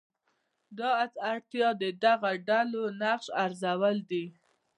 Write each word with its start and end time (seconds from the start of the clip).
دا 0.77 0.91
اړتیا 1.31 1.69
د 1.81 1.83
دغو 2.03 2.31
ډلو 2.47 2.83
نقش 3.01 3.25
ارزول 3.43 3.97
دي. 4.09 4.25